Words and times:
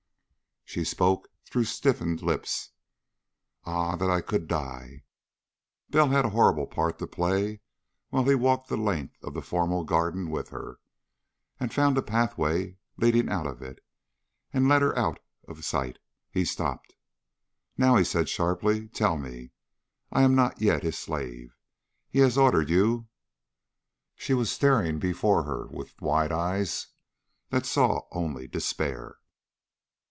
She 0.63 0.85
spoke 0.85 1.27
through 1.43 1.65
stiffened 1.65 2.21
lips. 2.21 2.69
"Ah, 3.65 3.97
that 3.97 4.09
I 4.09 4.21
could 4.21 4.47
die!" 4.47 5.03
Bell 5.89 6.07
had 6.07 6.23
a 6.23 6.29
horrible 6.29 6.65
part 6.65 6.97
to 6.99 7.07
play 7.07 7.59
while 8.07 8.23
he 8.23 8.35
walked 8.35 8.69
the 8.69 8.77
length 8.77 9.21
of 9.21 9.33
the 9.33 9.41
formal 9.41 9.83
garden 9.83 10.29
with 10.29 10.47
her, 10.47 10.79
and 11.59 11.73
found 11.73 11.97
a 11.97 12.01
pathway 12.01 12.77
leading 12.95 13.27
out 13.27 13.47
of 13.47 13.61
it, 13.61 13.83
and 14.53 14.69
led 14.69 14.81
her 14.81 14.97
out 14.97 15.19
of 15.45 15.65
sight. 15.65 15.99
He 16.29 16.45
stopped. 16.45 16.95
"Now," 17.77 17.97
he 17.97 18.05
said 18.05 18.29
sharply, 18.29 18.87
"tell 18.87 19.17
me. 19.17 19.51
I 20.09 20.21
am 20.21 20.35
not 20.35 20.61
yet 20.61 20.83
his 20.83 20.97
slave. 20.97 21.53
He 22.07 22.19
has 22.19 22.37
ordered 22.37 22.69
you...." 22.69 23.09
She 24.15 24.33
was 24.33 24.49
staring 24.49 24.99
before 24.99 25.43
her 25.43 25.67
with 25.67 25.99
wide 25.99 26.31
eyes 26.31 26.87
that 27.49 27.65
saw 27.65 28.03
only 28.13 28.47
despair. 28.47 29.17